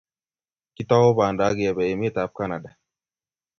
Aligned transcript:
Kitau 0.75 1.09
panda 1.17 1.43
akebe 1.49 1.83
emet 1.93 2.15
ab 2.23 2.31
Canada. 2.37 2.69